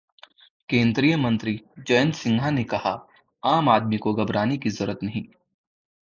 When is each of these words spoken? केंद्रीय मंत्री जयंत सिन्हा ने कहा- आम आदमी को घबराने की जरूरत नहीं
केंद्रीय 0.69 1.15
मंत्री 1.15 1.53
जयंत 1.79 2.15
सिन्हा 2.15 2.49
ने 2.49 2.63
कहा- 2.63 2.97
आम 3.43 3.69
आदमी 3.69 3.97
को 3.97 4.13
घबराने 4.13 4.57
की 4.57 4.69
जरूरत 4.69 4.99
नहीं 5.03 5.23